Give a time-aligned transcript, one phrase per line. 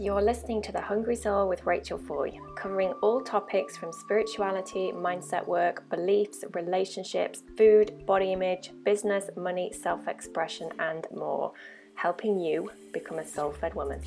[0.00, 5.44] You're listening to The Hungry Soul with Rachel Foy, covering all topics from spirituality, mindset
[5.44, 11.52] work, beliefs, relationships, food, body image, business, money, self expression, and more,
[11.96, 14.00] helping you become a soul fed woman.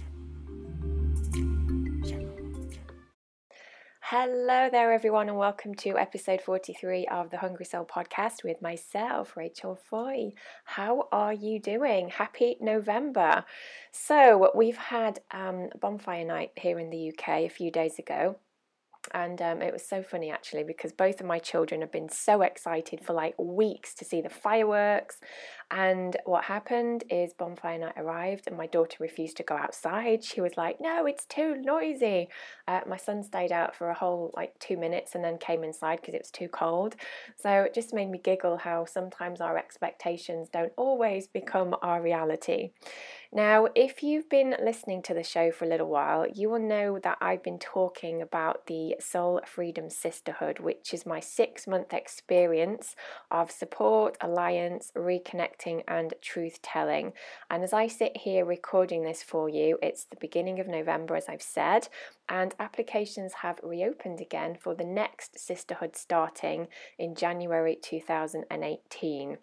[4.14, 9.38] Hello there, everyone, and welcome to episode 43 of the Hungry Soul podcast with myself,
[9.38, 10.34] Rachel Foy.
[10.66, 12.10] How are you doing?
[12.10, 13.46] Happy November.
[13.94, 18.36] So, we've had um, bonfire night here in the UK a few days ago
[19.14, 22.42] and um, it was so funny actually because both of my children have been so
[22.42, 25.18] excited for like weeks to see the fireworks
[25.72, 30.24] and what happened is bonfire night arrived and my daughter refused to go outside.
[30.24, 32.28] She was like no it's too noisy.
[32.68, 36.02] Uh, my son stayed out for a whole like two minutes and then came inside
[36.02, 36.96] because it was too cold.
[37.38, 42.72] So it just made me giggle how sometimes our expectations don't always become our reality.
[43.34, 47.00] Now, if you've been listening to the show for a little while, you will know
[47.00, 52.94] that I've been talking about the Soul Freedom Sisterhood, which is my six month experience
[53.32, 57.14] of support, alliance, reconnecting, and truth telling.
[57.50, 61.30] And as I sit here recording this for you, it's the beginning of November, as
[61.30, 61.88] I've said,
[62.28, 69.38] and applications have reopened again for the next sisterhood starting in January 2018.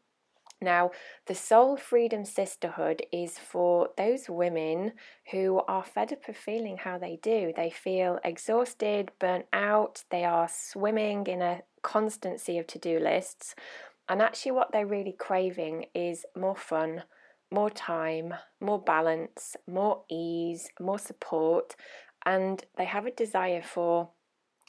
[0.61, 0.91] Now,
[1.27, 4.93] the Soul Freedom Sisterhood is for those women
[5.31, 7.53] who are fed up of feeling how they do.
[7.55, 12.99] They feel exhausted, burnt out, they are swimming in a constant sea of to do
[12.99, 13.55] lists.
[14.09, 17.03] And actually, what they're really craving is more fun,
[17.51, 21.77] more time, more balance, more ease, more support,
[22.25, 24.11] and they have a desire for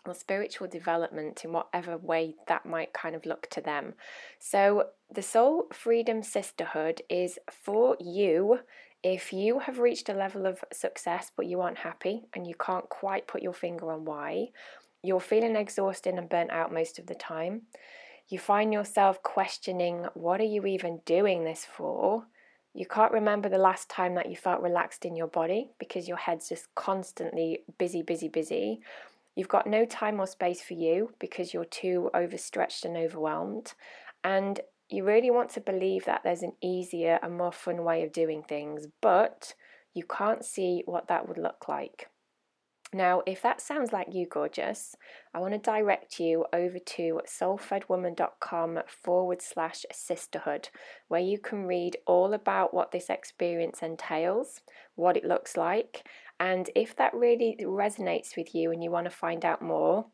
[0.05, 3.93] or spiritual development in whatever way that might kind of look to them.
[4.39, 8.59] So, the Soul Freedom Sisterhood is for you
[9.01, 12.89] if you have reached a level of success but you aren't happy and you can't
[12.89, 14.49] quite put your finger on why,
[15.01, 17.63] you're feeling exhausted and burnt out most of the time.
[18.29, 22.25] You find yourself questioning, what are you even doing this for?
[22.75, 26.17] You can't remember the last time that you felt relaxed in your body because your
[26.17, 28.81] head's just constantly busy, busy, busy.
[29.35, 33.73] You've got no time or space for you because you're too overstretched and overwhelmed.
[34.23, 34.59] And
[34.89, 38.43] you really want to believe that there's an easier and more fun way of doing
[38.43, 39.55] things, but
[39.95, 42.08] you can't see what that would look like.
[42.91, 44.95] Now, if that sounds like you, gorgeous,
[45.31, 50.69] I want to direct you over to soulfedwoman.com forward slash sisterhood,
[51.07, 54.61] where you can read all about what this experience entails,
[54.95, 56.07] what it looks like,
[56.39, 60.07] and if that really resonates with you and you want to find out more,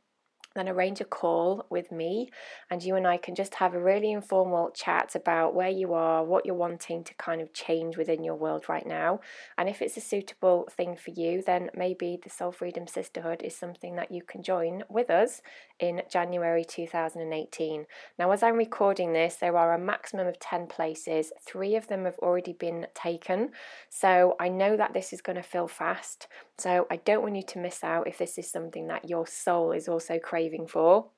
[0.55, 2.29] then arrange a call with me
[2.69, 6.23] and you and I can just have a really informal chat about where you are,
[6.23, 9.19] what you're wanting to kind of change within your world right now.
[9.57, 13.55] And if it's a suitable thing for you, then maybe the Soul Freedom Sisterhood is
[13.55, 15.41] something that you can join with us
[15.79, 17.85] in January 2018.
[18.17, 22.05] Now, as I'm recording this, there are a maximum of 10 places, three of them
[22.05, 23.49] have already been taken.
[23.89, 26.27] So I know that this is going to fill fast.
[26.57, 29.71] So I don't want you to miss out if this is something that your soul
[29.71, 31.09] is also craving for.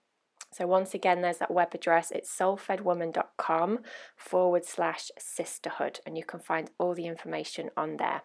[0.52, 2.09] So once again, there's that web address.
[2.12, 3.80] It's soulfedwoman.com
[4.16, 8.24] forward slash sisterhood, and you can find all the information on there.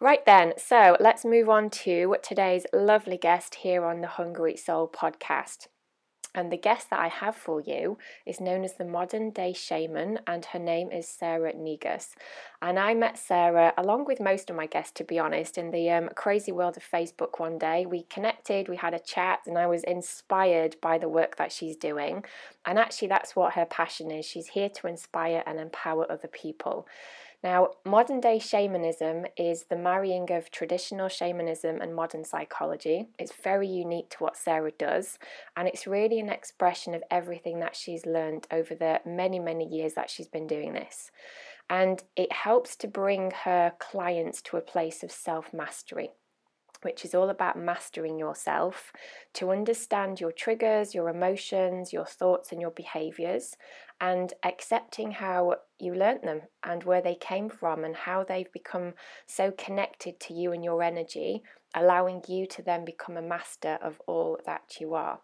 [0.00, 4.90] Right then, so let's move on to today's lovely guest here on the Hungry Soul
[4.92, 5.68] podcast.
[6.34, 7.96] And the guest that I have for you
[8.26, 12.16] is known as the modern day shaman, and her name is Sarah Negus.
[12.60, 15.90] And I met Sarah, along with most of my guests, to be honest, in the
[15.90, 17.86] um, crazy world of Facebook one day.
[17.86, 21.76] We connected, we had a chat, and I was inspired by the work that she's
[21.76, 22.24] doing.
[22.66, 24.26] And actually, that's what her passion is.
[24.26, 26.88] She's here to inspire and empower other people.
[27.44, 33.08] Now, modern day shamanism is the marrying of traditional shamanism and modern psychology.
[33.18, 35.18] It's very unique to what Sarah does,
[35.54, 39.92] and it's really an expression of everything that she's learned over the many, many years
[39.92, 41.10] that she's been doing this.
[41.68, 46.12] And it helps to bring her clients to a place of self mastery
[46.84, 48.92] which is all about mastering yourself
[49.32, 53.56] to understand your triggers, your emotions, your thoughts, and your behaviors,
[54.00, 58.94] and accepting how you learnt them and where they came from and how they've become
[59.26, 61.42] so connected to you and your energy,
[61.74, 65.20] allowing you to then become a master of all that you are.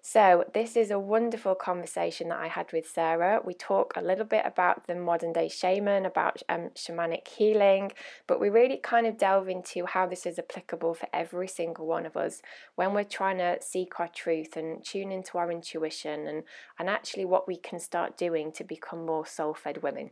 [0.00, 3.40] So, this is a wonderful conversation that I had with Sarah.
[3.44, 7.92] We talk a little bit about the modern day shaman, about um, shamanic healing,
[8.26, 12.04] but we really kind of delve into how this is applicable for every single one
[12.04, 12.42] of us
[12.74, 16.42] when we're trying to seek our truth and tune into our intuition and,
[16.78, 20.10] and actually what we can start doing to become more soul fed women.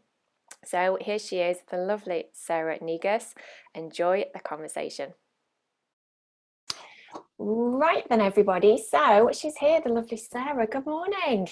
[0.64, 3.34] So, here she is, the lovely Sarah Negus.
[3.74, 5.14] Enjoy the conversation.
[7.38, 8.76] Right then, everybody.
[8.78, 10.66] So she's here, the lovely Sarah.
[10.66, 11.48] Good morning.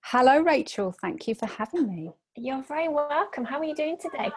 [0.00, 0.94] Hello, Rachel.
[1.00, 2.10] Thank you for having me.
[2.36, 3.44] You're very welcome.
[3.44, 4.30] How are you doing today?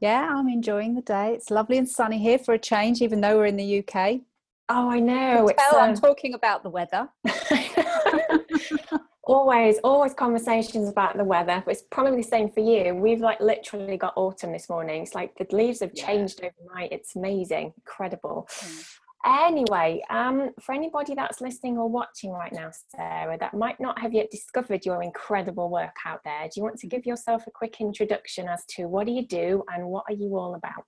[0.00, 1.34] Yeah, I'm enjoying the day.
[1.34, 4.20] It's lovely and sunny here for a change, even though we're in the UK.
[4.68, 5.48] Oh, I know.
[5.56, 5.90] Tell, um...
[5.90, 7.08] I'm talking about the weather.
[9.26, 11.62] always, always conversations about the weather.
[11.66, 12.94] It's probably the same for you.
[12.94, 15.02] We've like literally got autumn this morning.
[15.02, 16.50] It's like the leaves have changed yeah.
[16.60, 16.92] overnight.
[16.92, 18.48] It's amazing, incredible.
[18.50, 18.86] Mm.
[19.26, 24.12] Anyway, um, for anybody that's listening or watching right now, Sarah, that might not have
[24.12, 27.80] yet discovered your incredible work out there, do you want to give yourself a quick
[27.80, 30.84] introduction as to what do you do and what are you all about?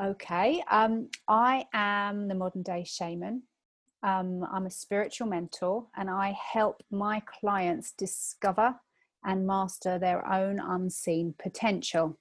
[0.00, 3.42] Okay, um, I am the modern day shaman.
[4.04, 8.76] Um, I'm a spiritual mentor and I help my clients discover
[9.24, 12.16] and master their own unseen potential.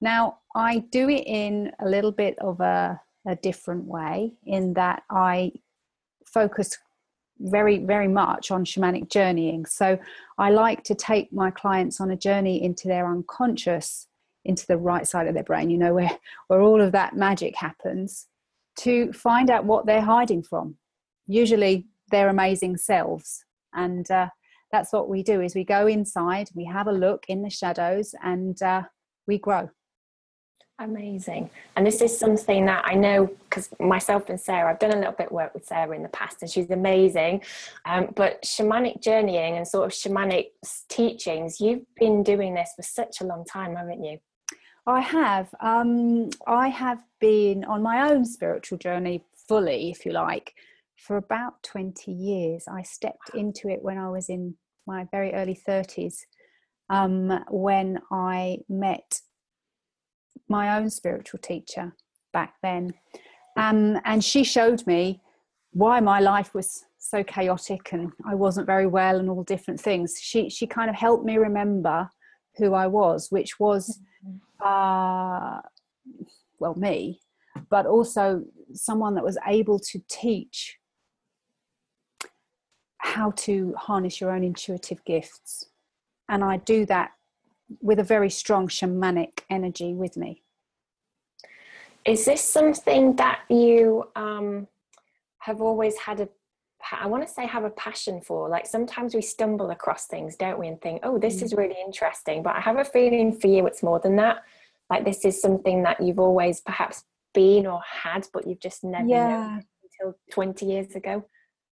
[0.00, 5.02] Now, I do it in a little bit of a a different way in that
[5.10, 5.52] I
[6.26, 6.76] focus
[7.40, 9.66] very, very much on shamanic journeying.
[9.66, 9.98] So
[10.38, 14.08] I like to take my clients on a journey into their unconscious,
[14.44, 16.18] into the right side of their brain, you know, where,
[16.48, 18.26] where all of that magic happens,
[18.78, 20.76] to find out what they're hiding from.
[21.26, 23.44] Usually their amazing selves.
[23.74, 24.28] And uh,
[24.72, 28.14] that's what we do is we go inside, we have a look in the shadows
[28.22, 28.82] and uh,
[29.26, 29.70] we grow.
[30.80, 31.50] Amazing.
[31.74, 35.12] And this is something that I know because myself and Sarah, I've done a little
[35.12, 37.42] bit of work with Sarah in the past and she's amazing.
[37.84, 40.50] Um, but shamanic journeying and sort of shamanic
[40.88, 44.18] teachings, you've been doing this for such a long time, haven't you?
[44.86, 45.52] I have.
[45.60, 50.54] Um, I have been on my own spiritual journey fully, if you like,
[50.96, 52.66] for about 20 years.
[52.70, 54.54] I stepped into it when I was in
[54.86, 56.20] my very early 30s
[56.90, 59.20] um, when I met
[60.48, 61.94] my own spiritual teacher
[62.32, 62.92] back then.
[63.56, 65.20] Um, and she showed me
[65.72, 70.18] why my life was so chaotic and I wasn't very well and all different things.
[70.20, 72.10] She she kind of helped me remember
[72.56, 74.00] who I was, which was
[74.64, 75.60] uh,
[76.58, 77.20] well me,
[77.70, 80.78] but also someone that was able to teach
[82.98, 85.70] how to harness your own intuitive gifts.
[86.28, 87.12] And I do that
[87.80, 90.42] with a very strong shamanic energy with me.
[92.04, 94.66] Is this something that you um,
[95.40, 96.28] have always had a
[96.92, 98.48] I want to say have a passion for.
[98.48, 101.42] Like sometimes we stumble across things, don't we, and think, oh, this mm.
[101.42, 102.42] is really interesting.
[102.42, 104.44] But I have a feeling for you it's more than that.
[104.88, 107.04] Like this is something that you've always perhaps
[107.34, 109.28] been or had, but you've just never yeah.
[109.28, 109.64] known
[110.00, 111.24] until 20 years ago.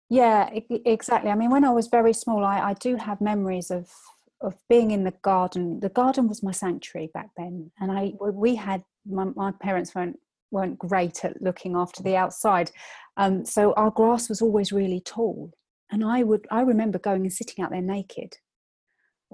[0.09, 1.29] Yeah, exactly.
[1.29, 3.91] I mean, when I was very small, I, I do have memories of
[4.41, 5.79] of being in the garden.
[5.79, 10.19] The garden was my sanctuary back then, and I we had my, my parents weren't
[10.51, 12.71] weren't great at looking after the outside,
[13.17, 15.51] um, so our grass was always really tall,
[15.91, 18.37] and I would I remember going and sitting out there naked,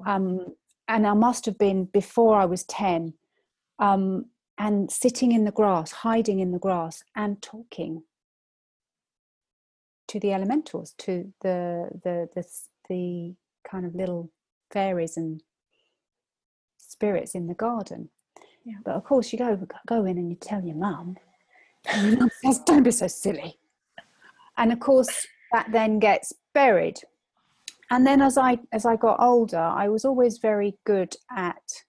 [0.05, 0.55] um,
[0.87, 3.13] and I must have been before I was ten,
[3.79, 4.25] um,
[4.57, 8.03] and sitting in the grass, hiding in the grass, and talking
[10.07, 12.45] to the elementals, to the the the,
[12.89, 13.35] the
[13.69, 14.31] kind of little
[14.71, 15.41] fairies and
[16.77, 18.09] spirits in the garden.
[18.63, 18.75] Yeah.
[18.83, 21.17] But of course, you go go in and you tell your mum,
[21.85, 23.59] and your mum says, "Don't be so silly."
[24.57, 26.99] And of course, that then gets buried.
[27.91, 31.83] And then, as I as I got older, I was always very good at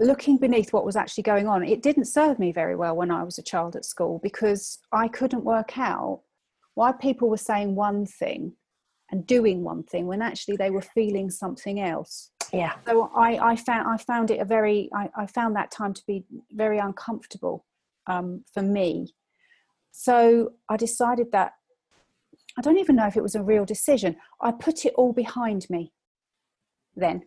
[0.00, 1.64] looking beneath what was actually going on.
[1.64, 5.06] It didn't serve me very well when I was a child at school because I
[5.06, 6.22] couldn't work out
[6.74, 8.54] why people were saying one thing
[9.12, 12.30] and doing one thing when actually they were feeling something else.
[12.52, 12.72] Yeah.
[12.86, 16.02] So i i found i found it a very i, I found that time to
[16.06, 17.64] be very uncomfortable
[18.06, 19.14] um, for me.
[19.92, 21.52] So i decided that
[22.58, 24.16] i don't even know if it was a real decision.
[24.40, 25.92] I put it all behind me
[26.96, 27.22] then.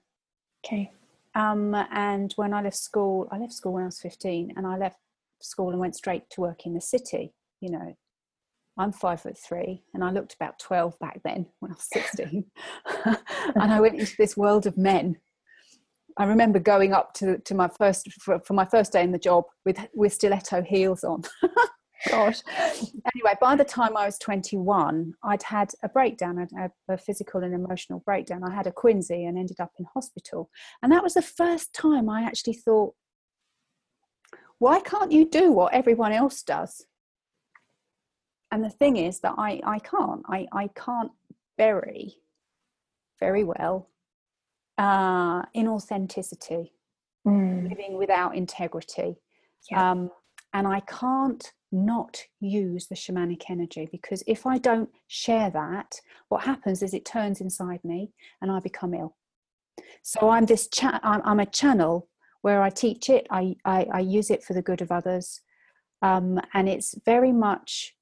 [0.65, 0.91] Okay.
[1.35, 4.77] Um, and when i left school i left school when i was 15 and i
[4.77, 4.97] left
[5.41, 7.95] school and went straight to work in the city you know
[8.77, 12.45] I'm five foot three and I looked about 12 back then when I was 16.
[13.05, 15.17] and I went into this world of men.
[16.17, 19.19] I remember going up to, to my first, for, for my first day in the
[19.19, 21.23] job with, with stiletto heels on.
[22.09, 22.41] Gosh.
[22.59, 27.43] Anyway, by the time I was 21, I'd had a breakdown, I'd had a physical
[27.43, 28.43] and emotional breakdown.
[28.43, 30.49] I had a quinsy and ended up in hospital.
[30.83, 32.93] And that was the first time I actually thought,
[34.59, 36.85] why can't you do what everyone else does?
[38.51, 41.11] And the thing is that I, I can't I, I can't
[41.57, 42.15] bury
[43.19, 43.89] very well
[44.77, 46.71] uh, inauthenticity
[47.25, 47.69] mm.
[47.69, 49.15] living without integrity
[49.69, 49.91] yeah.
[49.91, 50.11] um,
[50.53, 55.99] and I can't not use the shamanic energy because if I don't share that,
[56.29, 58.11] what happens is it turns inside me
[58.41, 59.15] and I become ill.
[60.01, 62.07] So I'm this cha- I'm, I'm a channel
[62.41, 65.41] where I teach it, I, I, I use it for the good of others,
[66.01, 67.94] um, and it's very much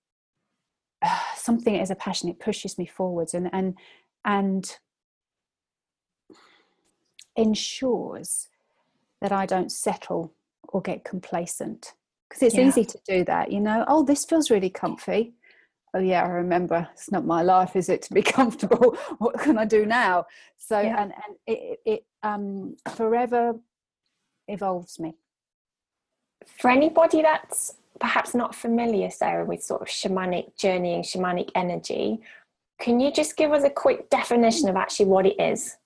[1.35, 2.29] something as a passion.
[2.29, 3.77] It pushes me forwards and and
[4.25, 4.77] and
[7.35, 8.47] ensures
[9.21, 10.33] that I don't settle
[10.69, 11.93] or get complacent
[12.33, 12.67] because it's yeah.
[12.67, 15.33] easy to do that you know oh this feels really comfy
[15.93, 19.57] oh yeah i remember it's not my life is it to be comfortable what can
[19.57, 20.25] i do now
[20.57, 21.01] so yeah.
[21.01, 23.53] and and it, it um forever
[24.47, 25.15] evolves me
[26.59, 32.19] for anybody that's perhaps not familiar sarah with sort of shamanic journeying shamanic energy
[32.79, 35.77] can you just give us a quick definition of actually what it is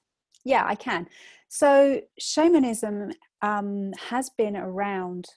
[0.43, 1.07] yeah i can
[1.49, 3.11] so shamanism
[3.41, 5.27] um, has been around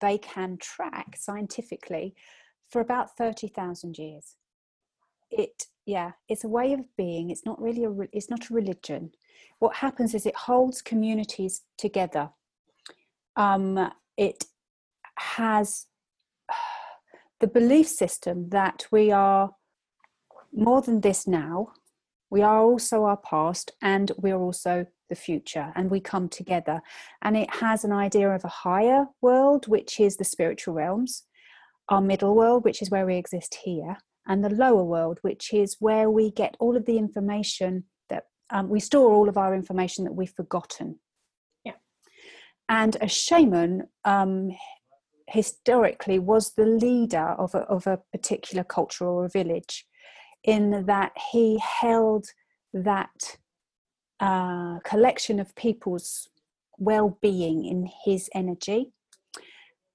[0.00, 2.14] they can track scientifically
[2.70, 4.36] for about 30,000 years.
[5.30, 7.30] It, yeah, it's a way of being.
[7.30, 9.12] It's not really a, it's not a religion.
[9.58, 12.30] What happens is it holds communities together.
[13.36, 14.44] Um, it
[15.20, 15.86] has
[17.40, 19.50] the belief system that we are
[20.52, 21.72] more than this now.
[22.30, 26.80] We are also our past, and we are also the future and we come together.
[27.20, 31.24] And it has an idea of a higher world which is the spiritual realms
[31.90, 33.96] our middle world which is where we exist here
[34.26, 38.68] and the lower world which is where we get all of the information that um,
[38.68, 40.98] we store all of our information that we've forgotten.
[41.64, 41.74] Yeah.
[42.68, 44.50] And a shaman um,
[45.30, 49.86] historically was the leader of a, of a particular culture or a village
[50.44, 52.26] in that he held
[52.72, 53.38] that
[54.20, 56.28] uh, collection of people's
[56.78, 58.92] well-being in his energy.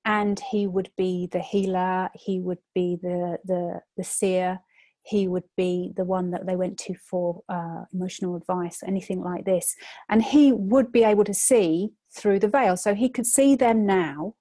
[0.03, 4.59] And he would be the healer he would be the the, the seer
[5.01, 9.45] he would be the one that they went to for uh, emotional advice anything like
[9.45, 9.75] this.
[10.09, 12.77] And he would be able to see through the veil.
[12.77, 14.35] So he could see them now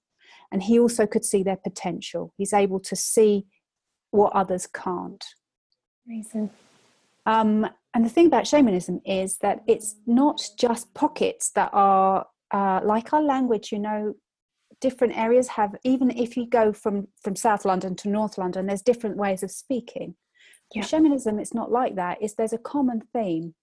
[0.52, 3.46] and he also could see their potential he's able to see
[4.10, 5.24] what others can't
[6.06, 6.50] Amazing.
[7.26, 12.80] Um, and the thing about shamanism is that it's not just pockets that are uh,
[12.84, 14.14] like our language, you know,
[14.80, 18.82] different areas have, even if you go from, from South London to North London, there's
[18.82, 20.16] different ways of speaking.
[20.74, 20.82] Yeah.
[20.82, 22.18] Shamanism, it's not like that.
[22.20, 23.54] It's, there's a common theme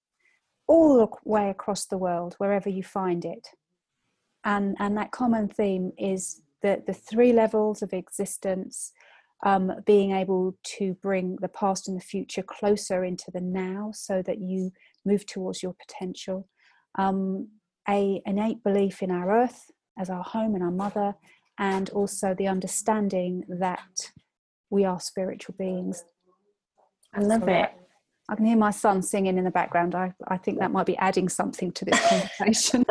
[0.68, 3.48] all the way across the world, wherever you find it.
[4.44, 8.91] And, and that common theme is the, the three levels of existence
[9.44, 14.22] um, being able to bring the past and the future closer into the now so
[14.22, 14.72] that you
[15.06, 16.48] move towards your potential.
[16.96, 17.50] Um,
[17.89, 21.15] a innate belief in our earth as our home and our mother,
[21.58, 24.12] and also the understanding that
[24.70, 26.03] we are spiritual beings.
[27.13, 27.72] I love it.
[28.32, 29.94] I can hear my son singing in the background.
[29.94, 32.00] I, I think that might be adding something to this
[32.40, 32.86] conversation.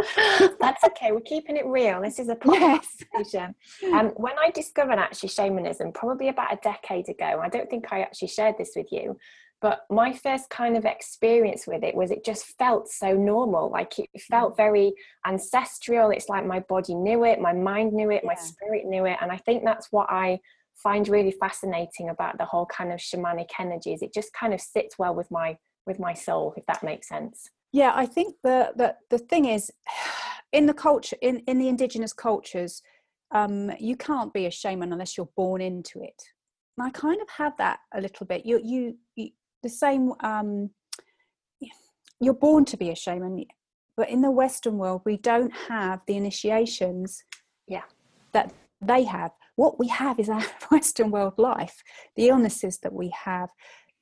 [0.60, 1.12] That's okay.
[1.12, 2.02] We're keeping it real.
[2.02, 3.54] This is a conversation.
[3.80, 3.94] Yes.
[3.94, 8.02] Um, when I discovered actually shamanism, probably about a decade ago, I don't think I
[8.02, 9.18] actually shared this with you,
[9.62, 13.70] but my first kind of experience with it was it just felt so normal.
[13.70, 14.92] Like it felt very
[15.26, 16.10] ancestral.
[16.10, 18.28] It's like my body knew it, my mind knew it, yeah.
[18.28, 19.16] my spirit knew it.
[19.22, 20.40] And I think that's what I
[20.82, 24.02] find really fascinating about the whole kind of shamanic energies.
[24.02, 25.56] It just kind of sits well with my
[25.86, 27.48] with my soul if that makes sense.
[27.72, 29.70] Yeah i think the the, the thing is
[30.52, 32.82] in the culture in in the indigenous cultures
[33.32, 36.20] um you can't be a shaman unless you're born into it.
[36.76, 38.44] And i kind of have that a little bit.
[38.44, 39.30] You you, you
[39.62, 40.70] the same um
[42.20, 43.44] you're born to be a shaman
[43.96, 47.22] but in the western world we don't have the initiations
[47.66, 47.82] yeah.
[48.32, 51.82] that they have what we have is our Western world life,
[52.16, 53.50] the illnesses that we have,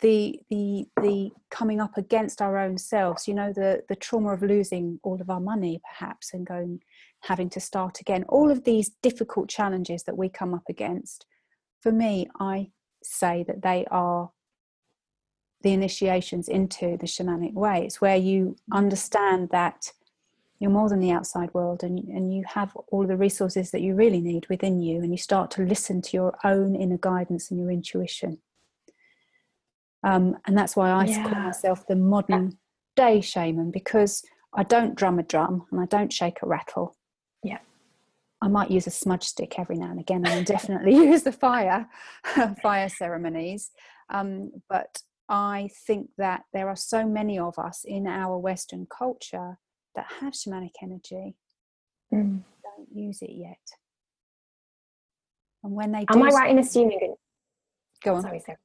[0.00, 3.26] the the the coming up against our own selves.
[3.26, 6.81] You know, the the trauma of losing all of our money, perhaps, and going
[7.23, 8.25] having to start again.
[8.28, 11.26] All of these difficult challenges that we come up against.
[11.81, 12.71] For me, I
[13.02, 14.31] say that they are
[15.62, 17.85] the initiations into the shamanic way.
[17.85, 18.76] It's where you mm.
[18.76, 19.93] understand that
[20.60, 23.94] you're more than the outside world and, and you have all the resources that you
[23.94, 27.60] really need within you and you start to listen to your own inner guidance and
[27.60, 28.38] your intuition.
[30.02, 31.22] Um, and that's why i yeah.
[31.22, 32.58] call myself the modern
[32.94, 34.22] day shaman because
[34.54, 36.96] i don't drum a drum and i don't shake a rattle.
[37.42, 37.58] Yeah.
[38.40, 41.32] I might use a smudge stick every now and again and i definitely use the
[41.32, 41.88] fire
[42.62, 43.70] fire ceremonies.
[44.10, 49.58] Um, but i think that there are so many of us in our western culture
[49.95, 51.35] that have shamanic energy
[52.12, 52.40] mm.
[52.62, 53.59] don't use it yet.
[55.64, 57.14] And when they am I right in assuming?
[58.02, 58.23] Go on.
[58.23, 58.59] Sorry, Sarah.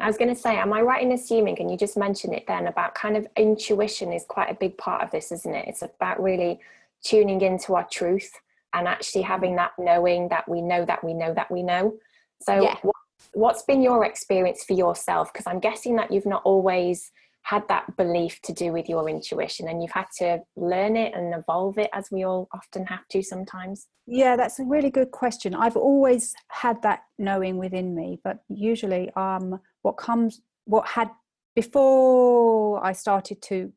[0.00, 2.44] I was going to say, am I right in assuming, and you just mentioned it
[2.48, 5.68] then, about kind of intuition is quite a big part of this, isn't it?
[5.68, 6.58] It's about really
[7.04, 8.30] tuning into our truth
[8.72, 11.94] and actually having that knowing that we know that we know that we know.
[12.40, 12.76] So, Yeah.
[12.82, 12.96] what,
[13.34, 15.32] what's been your experience for yourself?
[15.32, 19.68] Because I'm guessing that you've not always had that belief to do with your intuition
[19.68, 23.22] and you've had to learn it and evolve it as we all often have to
[23.22, 23.88] sometimes.
[24.06, 25.54] Yeah, that's a really good question.
[25.54, 31.10] I've always had that knowing within me, but usually um what comes what had
[31.54, 33.72] before I started to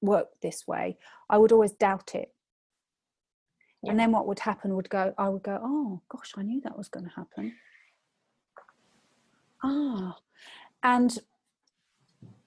[0.00, 0.96] work this way,
[1.28, 2.32] I would always doubt it.
[3.86, 6.78] And then what would happen would go, I would go, oh gosh, I knew that
[6.78, 7.54] was going to happen.
[9.62, 10.16] Ah.
[10.82, 11.18] And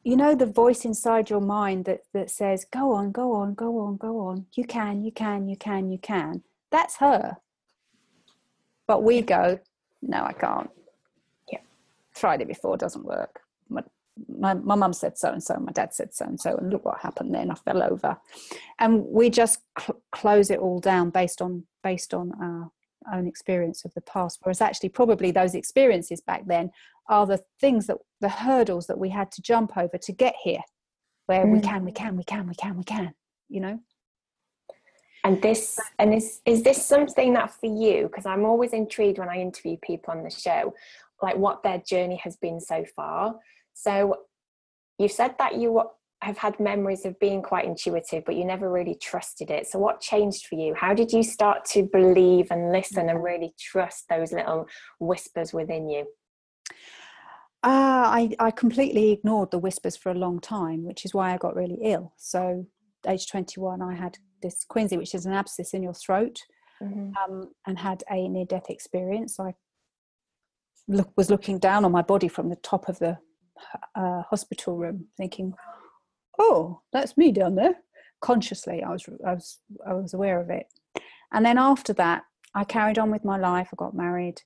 [0.08, 3.78] you know the voice inside your mind that that says go on go on go
[3.80, 4.46] on go on.
[4.56, 6.44] You can you can you can you can.
[6.72, 7.36] That's her.
[8.88, 9.60] But we go
[10.02, 10.70] no i can't.
[11.52, 11.60] Yeah.
[12.16, 13.42] tried it before doesn't work.
[13.70, 13.84] My
[14.56, 17.02] my, mum said so and so my dad said so and so and look what
[17.02, 18.18] happened then i fell over.
[18.80, 22.72] And we just cl- close it all down based on based on our
[23.14, 26.70] own experience of the past whereas actually probably those experiences back then
[27.10, 30.62] are the things that the hurdles that we had to jump over to get here
[31.28, 31.64] where we Mm.
[31.64, 33.14] can we can we can we can we can
[33.50, 33.80] you know
[35.24, 38.04] And this, and is is this something that for you?
[38.08, 40.74] Because I'm always intrigued when I interview people on the show,
[41.22, 43.36] like what their journey has been so far.
[43.74, 44.16] So,
[44.98, 45.82] you said that you
[46.22, 49.68] have had memories of being quite intuitive, but you never really trusted it.
[49.68, 50.74] So, what changed for you?
[50.74, 54.68] How did you start to believe and listen and really trust those little
[55.00, 56.08] whispers within you?
[57.64, 61.38] Ah, I, I completely ignored the whispers for a long time, which is why I
[61.38, 62.14] got really ill.
[62.18, 62.66] So,
[63.08, 66.40] age 21, I had this quinsy, which is an abscess in your throat,
[66.82, 69.40] um, and had a near death experience.
[69.40, 69.54] I
[70.88, 73.18] look, was looking down on my body from the top of the
[73.96, 75.54] uh, hospital room, thinking,
[76.38, 77.76] "Oh, that's me down there."
[78.22, 80.68] Consciously, I was I was I was aware of it,
[81.32, 82.24] and then after that,
[82.56, 83.70] I carried on with my life.
[83.72, 84.42] I got married,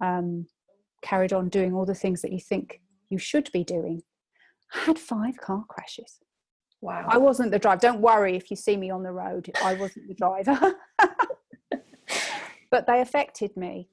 [0.00, 0.46] um,
[1.02, 4.02] carried on doing all the things that you think you should be doing.
[4.74, 6.20] I had five car crashes.
[6.80, 7.06] Wow.
[7.08, 7.80] I wasn't the driver.
[7.80, 9.50] Don't worry if you see me on the road.
[9.64, 10.74] I wasn't the driver.
[12.70, 13.88] but they affected me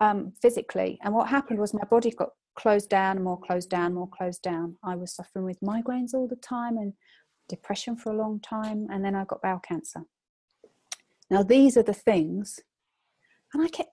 [0.00, 0.98] um, physically.
[1.02, 4.76] And what happened was my body got closed down, more closed down, more closed down.
[4.82, 6.94] I was suffering with migraines all the time and
[7.48, 8.88] depression for a long time.
[8.90, 10.00] And then I got bowel cancer.
[11.30, 12.60] Now, these are the things.
[13.52, 13.90] And I kept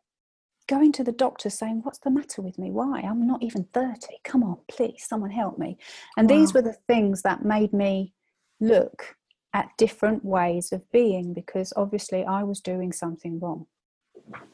[0.67, 2.71] going to the doctor saying, What's the matter with me?
[2.71, 3.01] Why?
[3.01, 3.99] I'm not even 30.
[4.23, 5.77] Come on, please, someone help me.
[6.17, 8.13] And these were the things that made me
[8.59, 9.15] look
[9.53, 13.67] at different ways of being because obviously I was doing something wrong.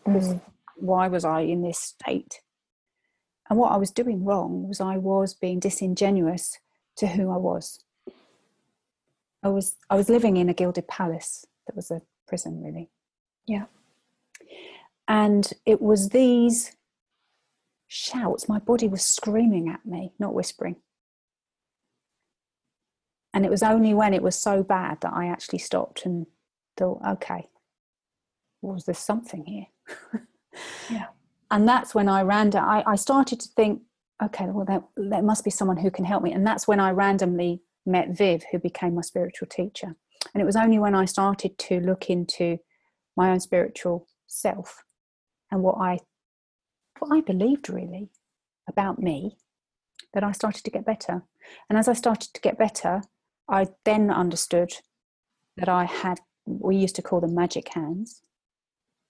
[0.04, 0.36] Because
[0.76, 2.42] why was I in this state?
[3.50, 6.60] And what I was doing wrong was I was being disingenuous
[6.98, 7.84] to who I was.
[9.42, 12.90] I was I was living in a gilded palace that was a prison really.
[13.48, 13.66] Yeah.
[15.08, 16.76] And it was these
[17.88, 20.76] shouts, my body was screaming at me, not whispering.
[23.34, 26.28] And it was only when it was so bad that I actually stopped and
[26.78, 27.48] thought, okay,
[28.62, 29.68] was there something here?
[30.90, 31.06] Yeah.
[31.52, 33.82] And that's when I ran down, I, I started to think,
[34.24, 36.32] okay, well, there, there must be someone who can help me.
[36.32, 39.96] And that's when I randomly met Viv, who became my spiritual teacher.
[40.34, 42.60] And it was only when I started to look into
[43.16, 44.84] my own spiritual self
[45.52, 46.00] and what I
[47.00, 48.10] what I believed really
[48.68, 49.38] about me
[50.14, 51.24] that I started to get better.
[51.70, 53.02] And as I started to get better,
[53.48, 54.74] I then understood
[55.58, 58.22] that I had we used to call them magic hands.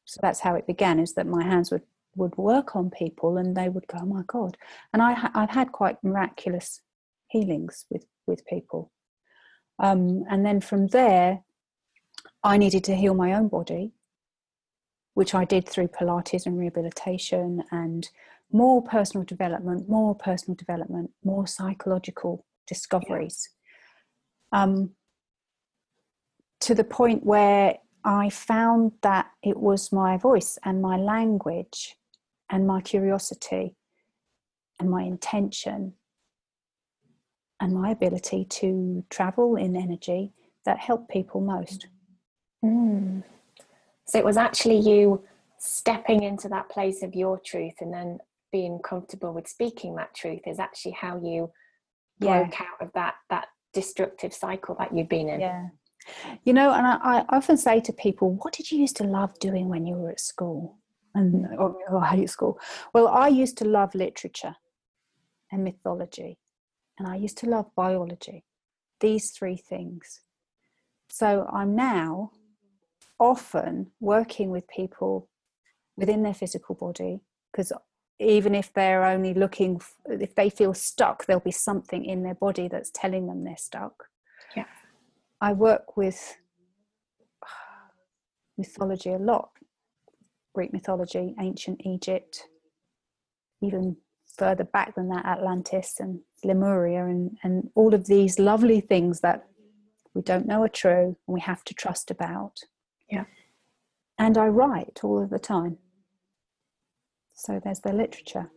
[0.06, 1.84] So that's how it began is that my hands would
[2.20, 4.58] would work on people and they would go, "Oh my god."
[4.94, 6.82] And i i've had quite miraculous
[7.30, 8.92] healings with with people.
[9.80, 11.44] Um, and then from there,
[12.44, 13.94] I needed to heal my own body,
[15.14, 18.10] which I did through Pilates and rehabilitation and
[18.52, 23.50] more personal development, more personal development, more psychological discoveries.
[24.52, 24.92] Um,
[26.62, 31.96] to the point where I found that it was my voice and my language
[32.50, 33.76] and my curiosity
[34.80, 35.94] and my intention
[37.60, 40.32] and my ability to travel in energy
[40.66, 41.88] that helped people most.
[42.64, 43.24] Mm.
[44.06, 45.24] So it was actually you
[45.60, 48.20] stepping into that place of your truth and then
[48.52, 51.52] being comfortable with speaking that truth is actually how you
[52.20, 52.44] Yeah.
[52.44, 55.40] broke out of that that destructive cycle that you'd been in.
[55.42, 55.68] Yeah.
[56.44, 59.38] You know, and I, I often say to people, what did you used to love
[59.40, 60.78] doing when you were at school?
[61.15, 62.60] And oh, oh, I hate school.
[62.93, 64.56] Well, I used to love literature
[65.52, 66.38] and mythology,
[66.98, 68.45] and I used to love biology.
[69.00, 70.22] These three things.
[71.10, 72.32] So I'm now
[73.19, 75.30] often working with people
[75.98, 77.19] within their physical body
[77.52, 77.74] because
[78.19, 82.67] even if they're only looking if they feel stuck there'll be something in their body
[82.67, 84.06] that's telling them they're stuck
[84.56, 84.65] yeah
[85.41, 86.38] i work with
[88.58, 89.50] mythology a lot
[90.54, 92.44] greek mythology ancient egypt
[93.62, 93.96] even
[94.38, 99.50] further back than that atlantis and lemuria and, and all of these lovely things that
[100.14, 102.60] we don't know are true and we have to trust about.
[103.10, 103.26] Yeah.
[104.18, 105.78] And i write all of the time.
[107.34, 108.52] So there's the literature.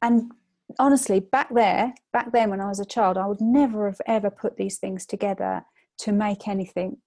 [0.00, 0.32] And
[0.78, 4.30] honestly, back there, back then when I was a child, I would never have ever
[4.30, 5.64] put these things together
[5.98, 6.98] to make anything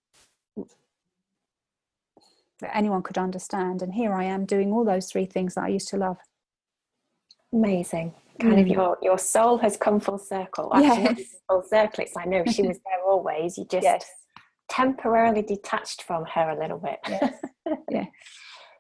[2.60, 3.82] that anyone could understand.
[3.82, 6.18] And here I am doing all those three things that I used to love.
[7.54, 8.14] Amazing.
[8.40, 8.62] Kind mm.
[8.62, 10.72] of your your soul has come full circle.
[10.74, 11.36] Actually, yes.
[11.50, 12.04] full circle.
[12.04, 13.58] It's like no, she was there always.
[13.58, 14.06] You just yes.
[14.70, 17.00] temporarily detached from her a little bit.
[17.08, 17.34] Yes.
[17.90, 18.06] yeah.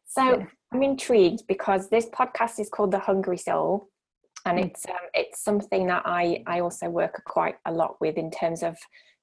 [0.10, 0.46] So yeah.
[0.74, 3.90] I'm intrigued because this podcast is called The Hungry Soul,
[4.48, 4.66] and mm.
[4.66, 8.64] it's um, it's something that I I also work quite a lot with in terms
[8.64, 8.78] of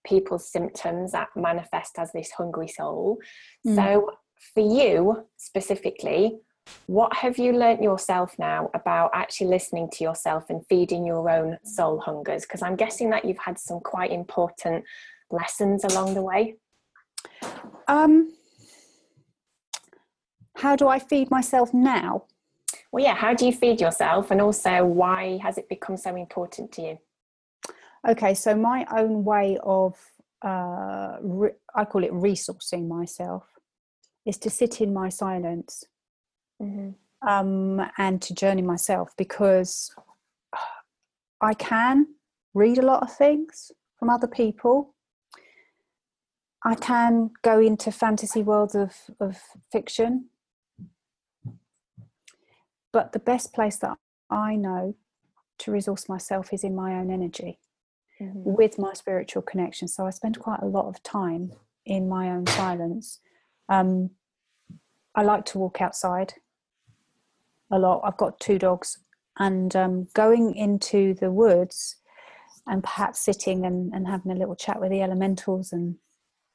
[0.06, 3.18] people's symptoms that manifest as this hungry soul.
[3.66, 3.74] Mm.
[3.74, 4.10] So
[4.52, 6.38] for you specifically,
[6.86, 11.58] what have you learnt yourself now about actually listening to yourself and feeding your own
[11.64, 12.42] soul hungers?
[12.42, 14.84] Because I'm guessing that you've had some quite important
[15.30, 16.56] lessons along the way.
[17.88, 18.32] Um
[20.56, 22.24] how do I feed myself now?
[22.92, 24.30] Well, yeah, how do you feed yourself?
[24.30, 26.98] And also, why has it become so important to you?
[28.08, 29.96] Okay, so my own way of,
[30.42, 33.44] uh, re- I call it resourcing myself,
[34.26, 35.84] is to sit in my silence
[36.60, 36.90] mm-hmm.
[37.28, 39.94] um, and to journey myself because
[41.40, 42.06] I can
[42.54, 44.94] read a lot of things from other people.
[46.64, 49.38] I can go into fantasy worlds of, of
[49.70, 50.30] fiction
[52.94, 53.98] but the best place that
[54.30, 54.94] I know
[55.58, 57.58] to resource myself is in my own energy
[58.20, 58.38] mm-hmm.
[58.44, 59.88] with my spiritual connection.
[59.88, 61.50] So I spend quite a lot of time
[61.84, 63.18] in my own silence.
[63.68, 64.10] Um,
[65.14, 66.34] I like to walk outside
[67.70, 68.02] a lot.
[68.04, 68.98] I've got two dogs,
[69.38, 71.96] and um, going into the woods
[72.66, 75.96] and perhaps sitting and, and having a little chat with the elementals and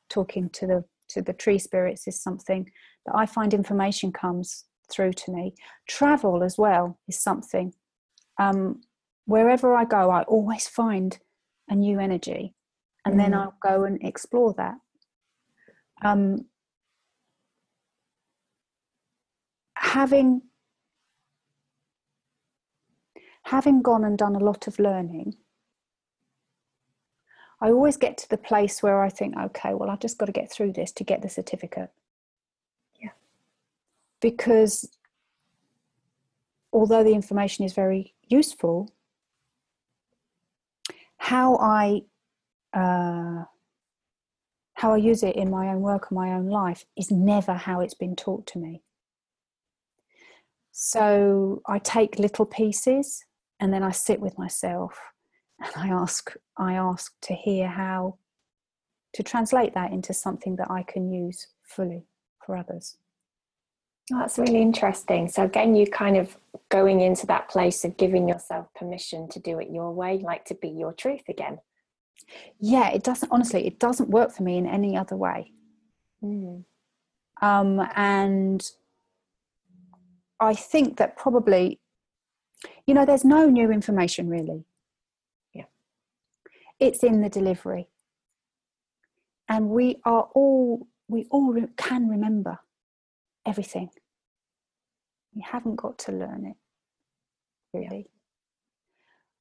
[0.09, 2.69] talking to the to the tree spirits is something
[3.05, 5.55] that I find information comes through to me.
[5.87, 7.73] Travel as well is something.
[8.39, 8.81] Um,
[9.25, 11.17] wherever I go, I always find
[11.67, 12.53] a new energy,
[13.05, 13.17] and mm.
[13.17, 14.75] then I'll go and explore that.
[16.03, 16.45] Um,
[19.89, 20.41] having
[23.43, 25.35] having gone and done a lot of learning,
[27.59, 30.31] I always get to the place where I think, okay, well, I've just got to
[30.31, 31.89] get through this to get the certificate
[33.01, 33.09] yeah
[34.21, 34.89] because
[36.71, 38.93] although the information is very useful,
[41.17, 42.01] how I
[42.73, 43.45] uh,
[44.75, 47.81] how I use it in my own work and my own life is never how
[47.81, 48.83] it's been taught to me.
[50.71, 53.23] So I take little pieces
[53.59, 54.99] and then I sit with myself
[55.59, 58.17] and I ask I ask to hear how
[59.13, 62.05] to translate that into something that I can use fully
[62.45, 62.97] for others.
[64.09, 65.27] That's really interesting.
[65.27, 66.35] So again, you kind of
[66.69, 70.55] going into that place of giving yourself permission to do it your way, like to
[70.55, 71.59] be your truth again.
[72.59, 73.31] Yeah, it doesn't.
[73.31, 75.51] Honestly, it doesn't work for me in any other way.
[76.23, 76.63] Mm.
[77.41, 78.67] Um, and
[80.39, 81.79] I think that probably,
[82.87, 84.65] you know, there's no new information really.
[85.53, 85.65] Yeah,
[86.79, 87.87] it's in the delivery,
[89.47, 92.59] and we are all we all can remember
[93.45, 93.89] everything.
[95.33, 98.09] You haven't got to learn it, really.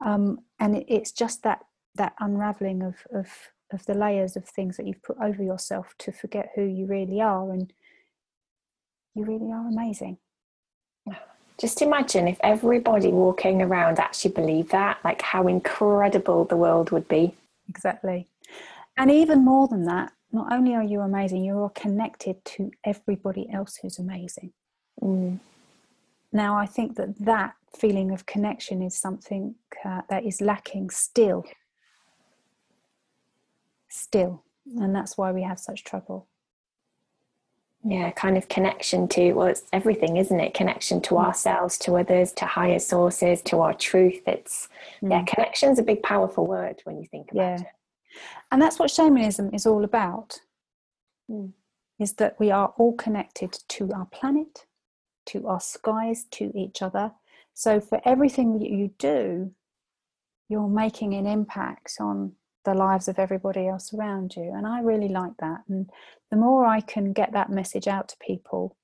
[0.00, 0.14] Yeah.
[0.14, 1.60] Um, and it, it's just that
[1.94, 3.28] that unraveling of, of
[3.72, 7.20] of the layers of things that you've put over yourself to forget who you really
[7.20, 7.72] are, and
[9.14, 10.18] you really are amazing.
[11.58, 17.08] Just imagine if everybody walking around actually believed that, like how incredible the world would
[17.08, 17.34] be.
[17.68, 18.28] Exactly.
[18.96, 23.48] And even more than that, not only are you amazing, you are connected to everybody
[23.52, 24.52] else who's amazing.
[25.02, 25.40] Mm.
[26.32, 31.44] Now, I think that that feeling of connection is something uh, that is lacking still.
[33.88, 34.44] Still.
[34.76, 36.28] And that's why we have such trouble.
[37.84, 41.24] Yeah kind of connection to well it's everything isn't it connection to mm.
[41.24, 44.68] ourselves to others to higher sources to our truth it's
[45.02, 45.10] mm.
[45.10, 47.60] yeah connection's a big powerful word when you think about yeah.
[47.60, 47.66] it
[48.50, 50.40] and that's what shamanism is all about
[51.30, 51.52] mm.
[52.00, 54.66] is that we are all connected to our planet
[55.26, 57.12] to our skies to each other
[57.54, 59.52] so for everything that you do
[60.48, 62.32] you're making an impact on
[62.64, 64.52] the lives of everybody else around you.
[64.54, 65.60] And I really like that.
[65.68, 65.88] And
[66.30, 68.76] the more I can get that message out to people,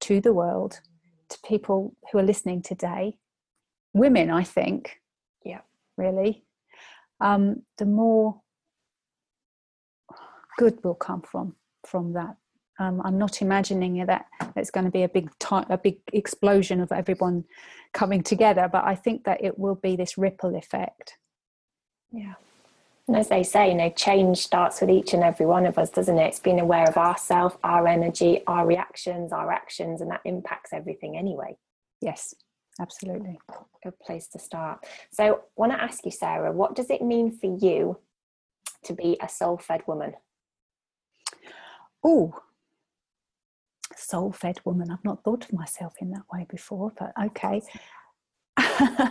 [0.00, 0.80] to the world,
[1.28, 3.18] to people who are listening today,
[3.92, 5.00] women, I think,
[5.44, 5.60] yeah,
[5.96, 6.44] really,
[7.20, 8.40] um, the more
[10.58, 11.54] good will come from
[11.86, 12.36] from that.
[12.80, 16.80] Um, I'm not imagining that it's going to be a big time, a big explosion
[16.80, 17.44] of everyone
[17.92, 21.18] coming together, but I think that it will be this ripple effect.
[22.12, 22.34] Yeah.
[23.08, 25.88] And as they say, you know, change starts with each and every one of us,
[25.88, 26.26] doesn't it?
[26.26, 31.16] It's being aware of ourself, our energy, our reactions, our actions, and that impacts everything
[31.16, 31.56] anyway.
[32.02, 32.34] Yes,
[32.78, 33.38] absolutely.
[33.82, 34.84] Good place to start.
[35.10, 37.98] So, I want to ask you, Sarah, what does it mean for you
[38.84, 40.12] to be a soul fed woman?
[42.04, 42.34] Oh,
[43.96, 44.90] soul fed woman.
[44.90, 47.62] I've not thought of myself in that way before, but okay.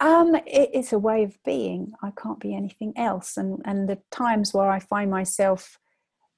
[0.00, 1.92] um, it, it's a way of being.
[2.02, 3.36] I can't be anything else.
[3.36, 5.78] And and the times where I find myself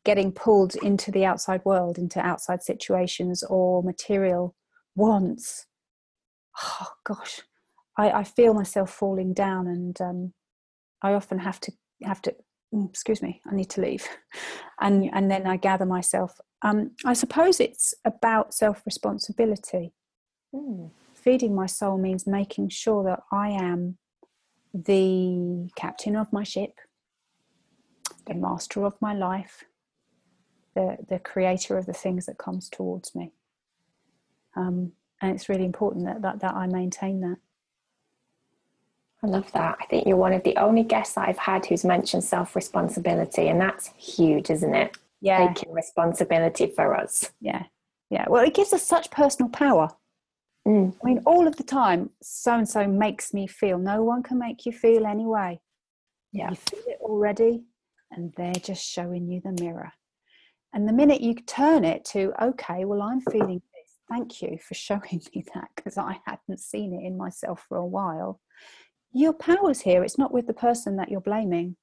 [0.05, 4.55] getting pulled into the outside world, into outside situations or material
[4.94, 5.66] wants,
[6.62, 7.40] oh gosh,
[7.97, 10.33] I, I feel myself falling down, and um,
[11.03, 11.73] I often have to
[12.05, 12.35] have to.
[12.73, 14.07] Mm, excuse me, I need to leave,
[14.81, 16.38] and and then I gather myself.
[16.62, 19.92] Um, I suppose it's about self responsibility.
[20.55, 23.99] Mm feeding my soul means making sure that I am
[24.73, 26.73] the captain of my ship,
[28.27, 29.65] the master of my life,
[30.75, 33.33] the, the creator of the things that comes towards me.
[34.57, 37.37] Um, and it's really important that, that, that I maintain that.
[39.23, 39.79] I love that.
[39.81, 43.49] I think you're one of the only guests that I've had who's mentioned self responsibility,
[43.49, 44.97] and that's huge, isn't it?
[45.21, 45.49] Yeah.
[45.49, 47.33] Taking responsibility for us.
[47.41, 47.65] Yeah.
[48.11, 48.27] Yeah.
[48.29, 49.91] Well, it gives us such personal power.
[50.66, 50.94] Mm.
[51.03, 53.79] I mean, all of the time, so and so makes me feel.
[53.79, 55.61] No one can make you feel anyway.
[56.33, 56.51] Yeah.
[56.51, 57.64] You feel it already,
[58.11, 59.92] and they're just showing you the mirror.
[60.75, 63.92] And the minute you turn it to, okay, well, I'm feeling this.
[64.11, 67.87] Thank you for showing me that because I hadn't seen it in myself for a
[67.87, 68.40] while.
[69.12, 70.05] Your power's here.
[70.05, 71.77] It's not with the person that you're blaming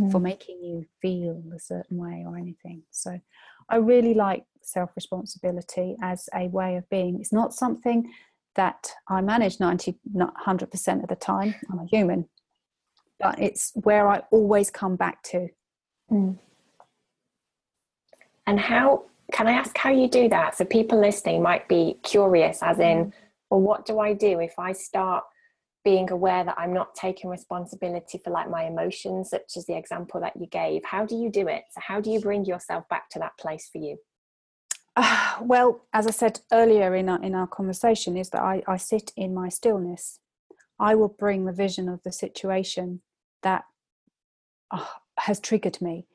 [0.00, 0.12] mm.
[0.12, 2.82] for making you feel a certain way or anything.
[2.90, 3.20] So
[3.68, 7.18] I really like self responsibility as a way of being.
[7.20, 8.12] It's not something
[8.56, 11.54] that I manage 90, 100% of the time.
[11.70, 12.28] I'm a human.
[13.18, 15.48] But it's where I always come back to.
[16.10, 16.38] Mm.
[18.46, 20.56] And how can I ask how you do that?
[20.56, 23.12] So people listening might be curious, as in, mm.
[23.50, 25.24] well, what do I do if I start
[25.84, 30.20] being aware that I'm not taking responsibility for like my emotions, such as the example
[30.20, 30.84] that you gave?
[30.84, 31.64] How do you do it?
[31.72, 33.96] So how do you bring yourself back to that place for you?
[34.96, 38.76] Uh, well, as I said earlier in our, in our conversation, is that I, I
[38.76, 40.20] sit in my stillness.
[40.78, 43.02] I will bring the vision of the situation
[43.42, 43.64] that
[44.70, 44.84] uh,
[45.18, 46.06] has triggered me.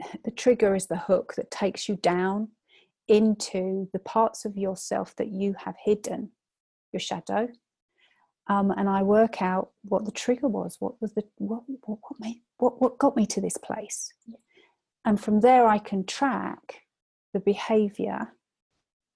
[0.24, 2.48] The trigger is the hook that takes you down
[3.06, 6.30] into the parts of yourself that you have hidden,
[6.92, 7.48] your shadow.
[8.50, 10.76] Um, and I work out what the trigger was.
[10.80, 14.12] What was the what what what, made, what what got me to this place?
[15.04, 16.80] And from there, I can track
[17.32, 18.32] the behavior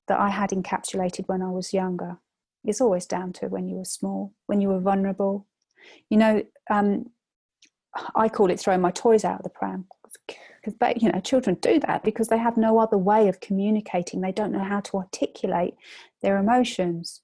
[0.06, 2.18] that I had encapsulated when I was younger.
[2.62, 5.48] It's always down to when you were small, when you were vulnerable.
[6.10, 7.06] You know, um,
[8.14, 9.86] I call it throwing my toys out of the pram
[10.62, 14.20] because you know children do that because they have no other way of communicating.
[14.20, 15.74] They don't know how to articulate
[16.22, 17.20] their emotions,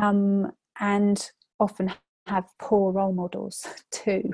[0.00, 1.92] um, and often
[2.26, 4.30] have poor role models too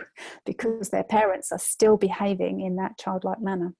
[0.46, 3.74] because their parents are still behaving in that childlike manner.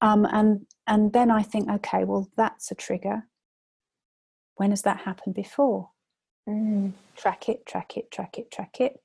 [0.00, 3.28] Um, and and then I think, okay, well, that's a trigger.
[4.56, 5.90] When has that happened before?
[6.48, 6.92] Mm.
[7.16, 9.00] Track it, track it, track it, track it.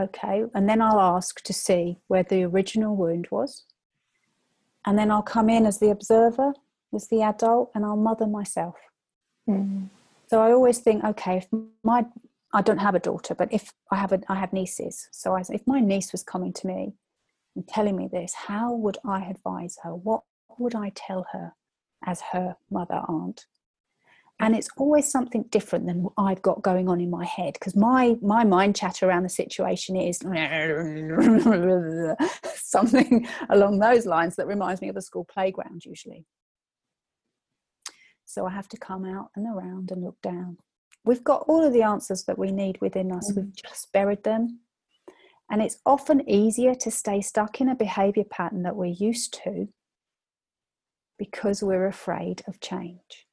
[0.00, 3.64] Okay, and then I'll ask to see where the original wound was.
[4.86, 6.54] And then I'll come in as the observer,
[6.94, 8.76] as the adult, and I'll mother myself.
[9.48, 9.88] Mm.
[10.28, 11.48] So I always think, okay, if
[11.82, 12.06] my
[12.52, 15.08] I don't have a daughter, but if I have a I have nieces.
[15.12, 16.94] So I, if my niece was coming to me
[17.54, 19.94] and telling me this, how would I advise her?
[19.94, 20.22] What
[20.58, 21.52] would I tell her
[22.06, 23.46] as her mother aunt?
[24.40, 27.74] And it's always something different than what I've got going on in my head because
[27.74, 30.18] my my mind chatter around the situation is
[32.54, 36.24] something along those lines that reminds me of a school playground usually.
[38.24, 40.58] So I have to come out and around and look down.
[41.08, 44.60] We've got all of the answers that we need within us, we've just buried them.
[45.50, 49.68] And it's often easier to stay stuck in a behavior pattern that we're used to
[51.18, 53.26] because we're afraid of change.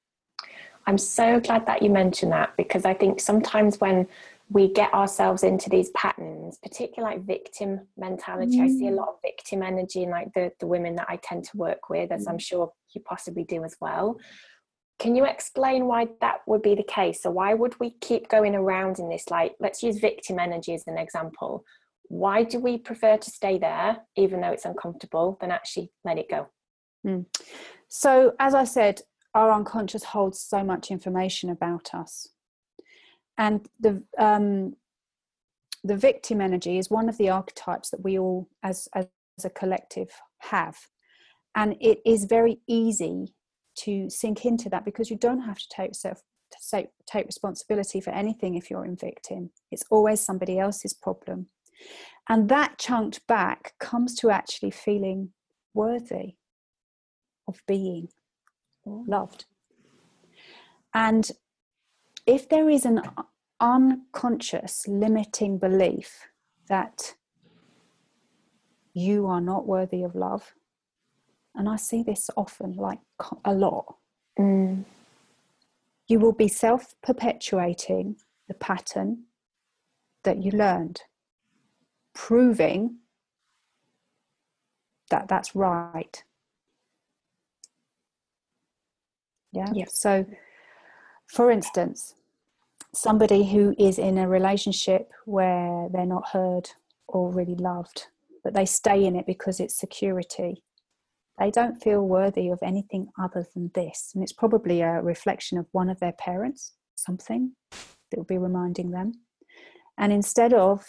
[0.87, 4.07] I'm so glad that you mentioned that because I think sometimes when
[4.49, 8.63] we get ourselves into these patterns, particularly like victim mentality, mm.
[8.63, 8.95] I see a mm.
[8.95, 12.13] lot of victim energy in like the, the women that I tend to work with,
[12.13, 12.29] as mm.
[12.29, 14.17] I'm sure you possibly do as well.
[14.97, 17.21] Can you explain why that would be the case?
[17.21, 19.29] So, why would we keep going around in this?
[19.29, 21.65] Like, let's use victim energy as an example.
[22.07, 26.29] Why do we prefer to stay there, even though it's uncomfortable, than actually let it
[26.29, 26.47] go?
[27.05, 27.25] Mm.
[27.87, 29.01] So, as I said,
[29.33, 32.29] our unconscious holds so much information about us.
[33.37, 34.75] And the, um,
[35.83, 39.07] the victim energy is one of the archetypes that we all, as, as
[39.43, 40.77] a collective, have.
[41.53, 43.33] And it is very easy
[43.77, 48.11] to sink into that because you don't have to take self to take responsibility for
[48.11, 49.49] anything if you're in victim.
[49.71, 51.47] It's always somebody else's problem.
[52.29, 55.31] And that chunked back comes to actually feeling
[55.73, 56.35] worthy
[57.47, 58.09] of being
[58.87, 59.07] mm.
[59.07, 59.45] loved.
[60.93, 61.29] And
[62.25, 63.01] if there is an
[63.59, 66.27] unconscious limiting belief
[66.67, 67.15] that
[68.93, 70.53] you are not worthy of love,
[71.55, 72.99] and I see this often, like
[73.43, 73.95] a lot,
[74.39, 74.83] mm.
[76.07, 79.23] you will be self perpetuating the pattern
[80.23, 81.01] that you learned,
[82.13, 82.97] proving
[85.09, 86.23] that that's right
[89.55, 89.71] Yeah.
[89.73, 89.85] yeah.
[89.87, 90.25] So,
[91.27, 92.13] for instance,
[92.93, 96.69] somebody who is in a relationship where they're not heard
[97.07, 98.07] or really loved,
[98.43, 100.61] but they stay in it because it's security.
[101.37, 104.11] They don't feel worthy of anything other than this.
[104.13, 108.91] And it's probably a reflection of one of their parents, something that will be reminding
[108.91, 109.13] them.
[109.97, 110.85] And instead of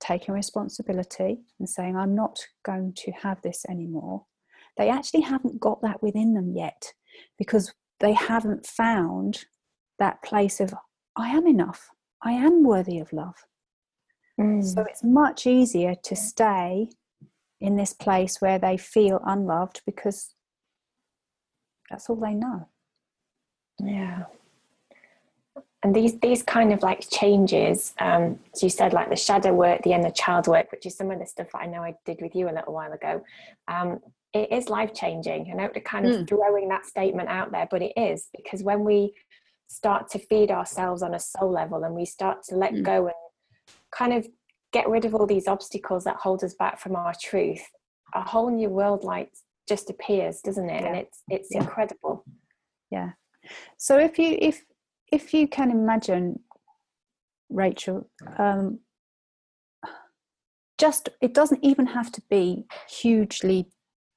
[0.00, 4.24] taking responsibility and saying, I'm not going to have this anymore,
[4.76, 6.92] they actually haven't got that within them yet
[7.38, 9.44] because they haven't found
[9.98, 10.74] that place of,
[11.16, 11.90] I am enough,
[12.22, 13.36] I am worthy of love.
[14.40, 14.64] Mm.
[14.64, 16.88] So it's much easier to stay
[17.60, 20.34] in this place where they feel unloved because
[21.90, 22.68] that's all they know.
[23.78, 24.24] Yeah.
[25.82, 29.82] And these these kind of like changes, um, as you said, like the shadow work,
[29.82, 32.22] the inner child work, which is some of the stuff that I know I did
[32.22, 33.22] with you a little while ago.
[33.68, 34.00] Um,
[34.32, 35.50] it is life changing.
[35.50, 36.28] I know to kind of mm.
[36.28, 39.12] throwing that statement out there, but it is because when we
[39.68, 42.82] start to feed ourselves on a soul level and we start to let mm.
[42.82, 43.14] go and
[43.90, 44.26] kind of
[44.74, 47.62] get rid of all these obstacles that hold us back from our truth,
[48.12, 49.30] a whole new world light
[49.68, 50.82] just appears, doesn't it?
[50.82, 50.86] Yeah.
[50.88, 51.60] And it's it's yeah.
[51.60, 52.24] incredible.
[52.90, 53.10] Yeah.
[53.78, 54.64] So if you if
[55.12, 56.40] if you can imagine,
[57.48, 58.80] Rachel, um,
[60.76, 63.68] just it doesn't even have to be hugely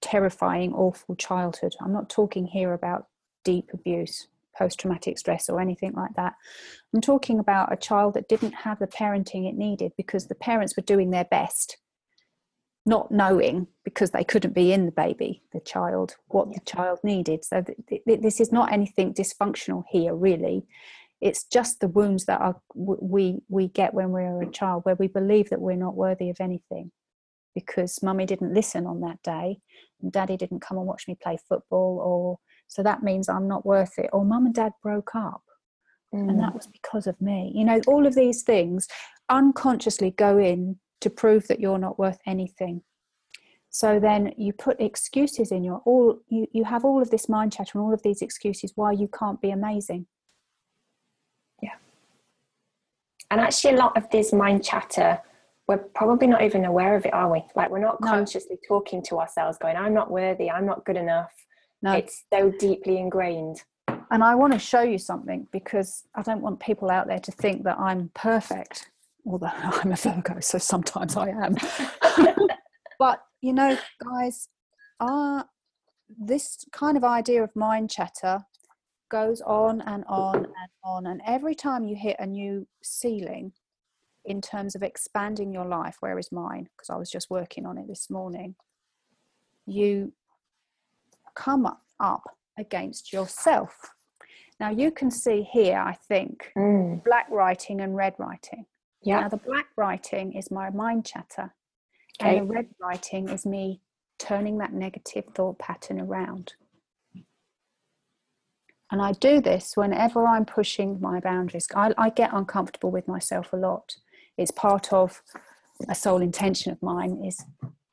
[0.01, 1.75] terrifying, awful childhood.
[1.81, 3.07] I'm not talking here about
[3.45, 6.33] deep abuse, post traumatic stress, or anything like that.
[6.93, 10.75] I'm talking about a child that didn't have the parenting it needed because the parents
[10.75, 11.77] were doing their best,
[12.85, 17.43] not knowing because they couldn't be in the baby, the child, what the child needed.
[17.43, 20.65] So th- th- this is not anything dysfunctional here, really.
[21.19, 25.07] It's just the wounds that are, we we get when we're a child, where we
[25.07, 26.91] believe that we're not worthy of anything
[27.57, 29.57] because mummy didn't listen on that day
[29.99, 33.65] and daddy didn't come and watch me play football or so that means i'm not
[33.65, 35.43] worth it or mum and dad broke up
[36.13, 36.29] mm.
[36.29, 38.87] and that was because of me you know all of these things
[39.29, 42.81] unconsciously go in to prove that you're not worth anything
[43.69, 47.51] so then you put excuses in your all you, you have all of this mind
[47.51, 50.05] chatter and all of these excuses why you can't be amazing
[51.61, 51.75] yeah
[53.29, 55.19] and actually a lot of this mind chatter
[55.67, 57.43] we're probably not even aware of it, are we?
[57.55, 61.31] Like we're not consciously talking to ourselves, going, I'm not worthy, I'm not good enough.
[61.81, 61.93] No.
[61.93, 63.63] It's so deeply ingrained.
[64.09, 67.31] And I want to show you something because I don't want people out there to
[67.31, 68.89] think that I'm perfect,
[69.25, 71.55] although I'm a Virgo, so sometimes I am.
[72.99, 74.49] but you know, guys,
[74.99, 75.43] uh,
[76.17, 78.39] this kind of idea of mind chatter
[79.09, 81.05] goes on and on and on.
[81.05, 83.51] And every time you hit a new ceiling,
[84.27, 86.67] in terms of expanding your life, where is mine?
[86.75, 88.55] Because I was just working on it this morning.
[89.65, 90.13] You
[91.37, 91.67] come
[91.99, 92.23] up
[92.57, 93.91] against yourself.
[94.59, 97.03] Now you can see here, I think, mm.
[97.03, 98.65] black writing and red writing.
[99.03, 99.21] Yeah.
[99.21, 101.53] Now the black writing is my mind chatter,
[102.19, 102.37] okay.
[102.37, 103.81] and the red writing is me
[104.17, 106.53] turning that negative thought pattern around.
[108.89, 111.67] And I do this whenever I'm pushing my boundaries.
[111.75, 113.95] I, I get uncomfortable with myself a lot.
[114.37, 115.21] It's part of
[115.89, 117.43] a soul intention of mine is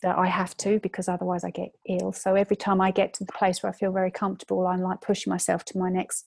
[0.04, 2.12] that I have to because otherwise I get ill.
[2.12, 5.00] So every time I get to the place where I feel very comfortable, I'm like
[5.00, 6.26] pushing myself to my next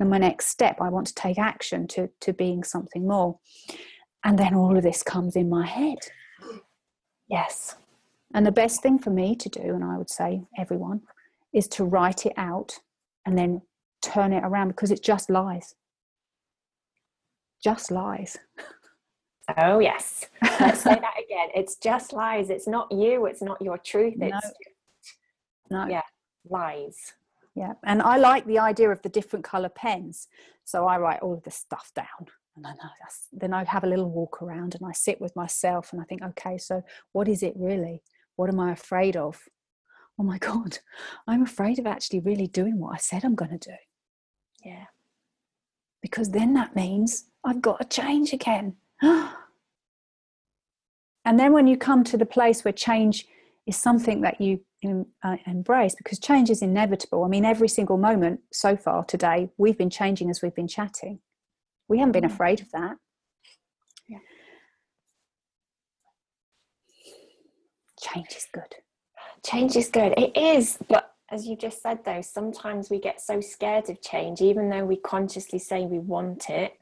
[0.00, 0.78] and my next step.
[0.80, 3.38] I want to take action to to being something more.
[4.24, 5.98] And then all of this comes in my head.
[7.28, 7.76] Yes.
[8.34, 11.02] And the best thing for me to do, and I would say everyone,
[11.52, 12.78] is to write it out
[13.26, 13.60] and then
[14.00, 15.74] turn it around because it just lies.
[17.62, 18.38] Just lies.
[19.58, 20.26] Oh, yes.
[20.42, 21.48] Let's say that again.
[21.54, 22.50] It's just lies.
[22.50, 23.26] It's not you.
[23.26, 24.14] It's not your truth.
[24.20, 24.40] It's No.
[24.40, 24.54] just,
[25.70, 25.86] No.
[25.86, 26.02] yeah,
[26.48, 27.14] lies.
[27.54, 27.74] Yeah.
[27.84, 30.28] And I like the idea of the different color pens.
[30.64, 32.26] So I write all of this stuff down.
[32.56, 32.88] And then I,
[33.32, 36.22] then I have a little walk around and I sit with myself and I think,
[36.22, 36.82] okay, so
[37.12, 38.02] what is it really?
[38.36, 39.40] What am I afraid of?
[40.18, 40.78] Oh my God,
[41.26, 43.76] I'm afraid of actually really doing what I said I'm going to do.
[44.64, 44.84] Yeah.
[46.00, 48.76] because then that means I've got to change again.
[51.24, 53.26] and then when you come to the place where change
[53.66, 54.60] is something that you
[55.22, 57.22] uh, embrace, because change is inevitable.
[57.22, 61.20] I mean, every single moment so far today, we've been changing as we've been chatting.
[61.88, 62.32] We haven't been Mm.
[62.32, 62.96] afraid of that.
[64.08, 64.18] Yeah.
[68.00, 68.74] Change is good.
[69.46, 70.14] Change is good.
[70.18, 70.78] It is.
[70.88, 74.84] But as you just said, though, sometimes we get so scared of change, even though
[74.84, 76.78] we consciously say we want it,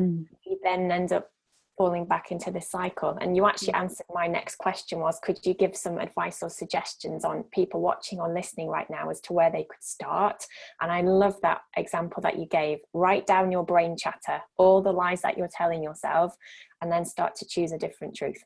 [0.00, 0.26] Mm.
[0.46, 1.30] we then end up
[1.76, 3.16] falling back into the cycle.
[3.20, 7.24] And you actually answered my next question was could you give some advice or suggestions
[7.24, 10.46] on people watching or listening right now as to where they could start?
[10.80, 12.78] And I love that example that you gave.
[12.92, 16.36] Write down your brain chatter, all the lies that you're telling yourself,
[16.80, 18.42] and then start to choose a different truth.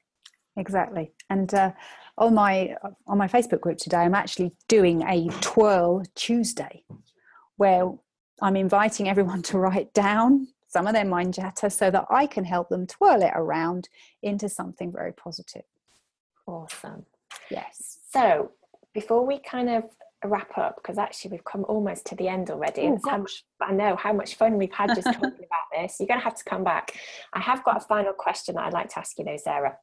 [0.57, 1.12] Exactly.
[1.31, 1.72] And uh,
[2.16, 2.74] on my
[3.07, 6.83] on my Facebook group today, I'm actually doing a twirl Tuesday,
[7.57, 7.93] where
[8.43, 12.45] I'm inviting everyone to write down some of their mind chatter so that I can
[12.45, 13.89] help them twirl it around
[14.23, 15.64] into something very positive.
[16.47, 17.07] Awesome.
[17.51, 17.99] Yes.
[18.12, 18.53] So
[18.95, 19.85] before we kind of
[20.25, 22.83] wrap up, because actually we've come almost to the end already.
[22.83, 25.97] Oh, and how much, I know how much fun we've had just talking about this.
[25.99, 26.99] You're going to have to come back.
[27.33, 29.77] I have got a final question that I'd like to ask you, though, Sarah.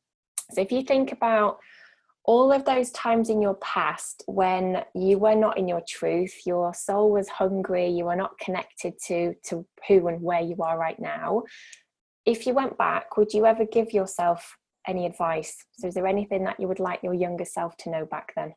[0.52, 1.60] So if you think about
[2.26, 6.74] all of those times in your past when you were not in your truth, your
[6.74, 11.00] soul was hungry, you were not connected to to who and where you are right
[11.00, 11.44] now.
[12.26, 14.58] If you went back, would you ever give yourself
[14.88, 15.56] any advice?
[15.78, 18.56] So is there anything that you would like your younger self to know back then?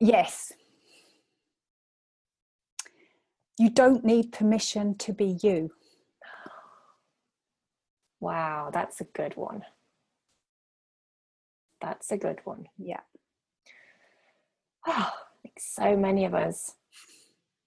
[0.00, 0.52] Yes.
[3.58, 5.70] You don't need permission to be you.
[8.18, 9.62] Wow, that's a good one.
[11.82, 12.66] That's a good one.
[12.78, 13.00] Yeah.
[14.86, 15.10] Oh,
[15.58, 16.74] so many of us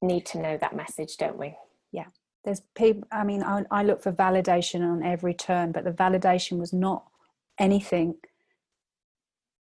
[0.01, 1.55] need to know that message, don't we?
[1.91, 2.05] Yeah.
[2.43, 6.57] There's people i mean I, I look for validation on every turn but the validation
[6.59, 7.05] was not
[7.59, 8.15] anything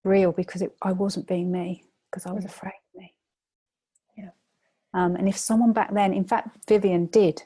[0.05, 2.49] real because it, i wasn't being me because i was Mm.
[2.53, 3.13] afraid of me
[4.17, 4.29] Yeah.
[4.93, 7.43] um, and if someone back then in fact vivian did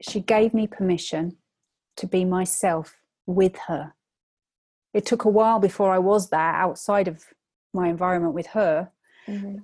[0.00, 1.36] she gave me permission
[1.96, 3.94] to be myself with her
[4.94, 7.24] it took a while before i was there outside of
[7.74, 8.90] my environment with her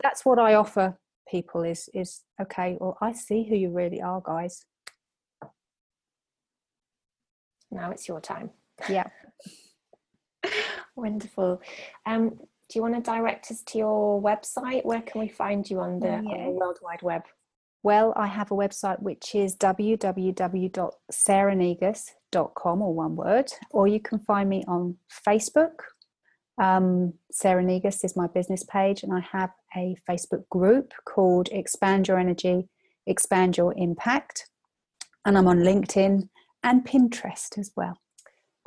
[0.02, 0.98] that's what I offer
[1.30, 4.64] people is is okay, well I see who you really are, guys.
[7.70, 8.50] Now it's your time.
[8.88, 9.06] Yeah.
[10.96, 11.62] Wonderful.
[12.04, 14.84] Um, do you want to direct us to your website?
[14.84, 17.22] Where can we find you on the, Oh, on the World Wide Web?
[17.82, 19.54] Well, I have a website which is
[22.32, 25.80] www.sarahnegus.com or one word, or you can find me on Facebook.
[26.58, 32.08] Um, Sarah Negus is my business page, and I have a Facebook group called Expand
[32.08, 32.68] Your Energy,
[33.06, 34.48] Expand Your Impact.
[35.24, 36.28] And I'm on LinkedIn
[36.62, 37.98] and Pinterest as well.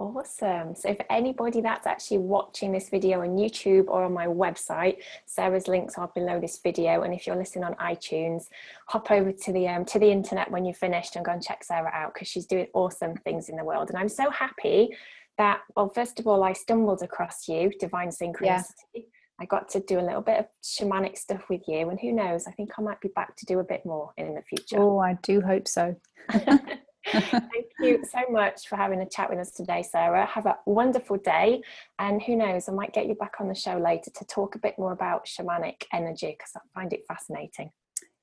[0.03, 0.75] Awesome.
[0.75, 5.69] So, for anybody that's actually watching this video on YouTube or on my website, Sarah's
[5.69, 7.03] links are below this video.
[7.03, 8.47] And if you're listening on iTunes,
[8.89, 11.63] hop over to the um, to the internet when you're finished and go and check
[11.63, 13.91] Sarah out because she's doing awesome things in the world.
[13.91, 14.93] And I'm so happy
[15.37, 19.05] that, well, first of all, I stumbled across you, Divine Synchronicity.
[19.39, 22.45] I got to do a little bit of shamanic stuff with you, and who knows?
[22.45, 24.81] I think I might be back to do a bit more in the future.
[24.81, 25.95] Oh, I do hope so.
[27.11, 30.25] Thank you so much for having a chat with us today, Sarah.
[30.25, 31.61] Have a wonderful day.
[31.99, 34.59] And who knows, I might get you back on the show later to talk a
[34.59, 37.71] bit more about shamanic energy because I find it fascinating.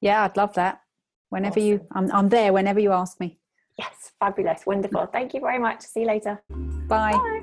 [0.00, 0.80] Yeah, I'd love that.
[1.28, 3.38] Whenever you, I'm, I'm there whenever you ask me.
[3.78, 5.06] Yes, fabulous, wonderful.
[5.06, 5.82] Thank you very much.
[5.82, 6.42] See you later.
[6.88, 7.42] Bye.